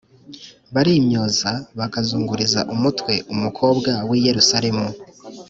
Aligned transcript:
Barimyoza 0.73 1.51
bakazunguriza 1.79 2.59
umutwe 2.73 3.13
umukobwa 3.33 3.91
w’i 4.09 4.19
Yerusalemu 4.27 4.87